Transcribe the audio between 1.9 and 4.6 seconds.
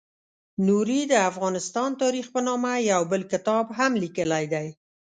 تاریخ په نامه یو بل کتاب هم لیکلی